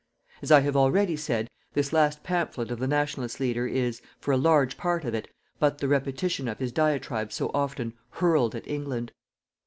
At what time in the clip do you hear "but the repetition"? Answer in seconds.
5.59-6.47